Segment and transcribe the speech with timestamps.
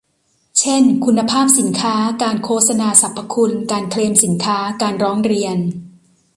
[0.59, 5.57] เช่น คุณภาพสินค้า การโฆษณาสรรพคุณ การเคลมสินค้า การร้องเรียน